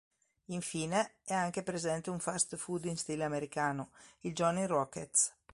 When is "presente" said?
1.61-2.09